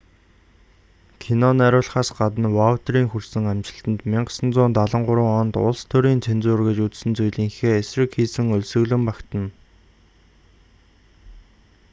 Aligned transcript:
кино 1.23 1.49
найруулахаас 1.59 2.09
гадна 2.19 2.47
ваутиерийн 2.59 3.07
хүрсэн 3.11 3.43
амжилтанд 3.53 3.99
1973 4.13 5.27
онд 5.41 5.53
улс 5.67 5.81
төрийн 5.91 6.23
цензур 6.27 6.59
гэж 6.67 6.77
үзсэн 6.85 7.11
зүйлийнхээ 7.17 7.73
эсрэг 7.81 8.09
хийсэн 8.17 8.45
өлсгөлөн 8.55 9.03
багтана 9.09 9.49